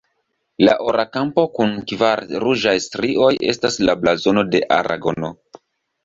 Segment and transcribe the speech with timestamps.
[0.67, 5.31] La ora kampo kun kvar ruĝaj strioj estas la blazono de Aragono.